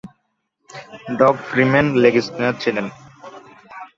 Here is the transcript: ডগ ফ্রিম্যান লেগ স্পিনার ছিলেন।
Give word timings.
ডগ 1.19 1.35
ফ্রিম্যান 1.49 1.87
লেগ 2.01 2.15
স্পিনার 2.25 2.53
ছিলেন। 2.63 2.85